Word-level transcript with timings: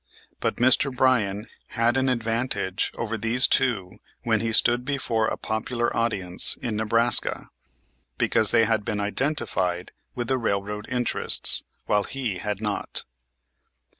But 0.39 0.55
Mr. 0.55 0.91
Bryan 0.91 1.47
had 1.77 1.95
an 1.95 2.09
advantage 2.09 2.91
over 2.95 3.19
these 3.19 3.47
two 3.47 3.99
when 4.23 4.39
he 4.39 4.51
stood 4.51 4.83
before 4.83 5.27
a 5.27 5.37
popular 5.37 5.95
audience 5.95 6.57
in 6.59 6.75
Nebraska, 6.75 7.51
because 8.17 8.49
they 8.49 8.65
had 8.65 8.83
been 8.83 8.99
identified 8.99 9.91
with 10.15 10.27
the 10.27 10.39
railroad 10.39 10.89
interests, 10.89 11.61
while 11.85 12.03
he 12.03 12.39
had 12.39 12.61
not. 12.61 13.03